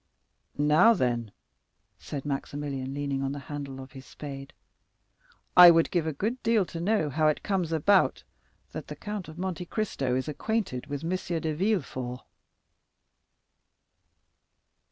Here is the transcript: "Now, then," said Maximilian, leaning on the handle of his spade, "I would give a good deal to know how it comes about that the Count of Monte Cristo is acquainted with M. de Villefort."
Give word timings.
"Now, 0.57 0.95
then," 0.95 1.31
said 1.99 2.25
Maximilian, 2.25 2.91
leaning 2.91 3.21
on 3.21 3.33
the 3.33 3.37
handle 3.53 3.79
of 3.79 3.91
his 3.91 4.03
spade, 4.07 4.51
"I 5.55 5.69
would 5.69 5.91
give 5.91 6.07
a 6.07 6.11
good 6.11 6.41
deal 6.41 6.65
to 6.73 6.79
know 6.79 7.11
how 7.11 7.27
it 7.27 7.43
comes 7.43 7.71
about 7.71 8.23
that 8.71 8.87
the 8.87 8.95
Count 8.95 9.27
of 9.27 9.37
Monte 9.37 9.65
Cristo 9.65 10.15
is 10.15 10.27
acquainted 10.27 10.87
with 10.87 11.03
M. 11.03 11.11
de 11.39 11.53
Villefort." 11.53 12.21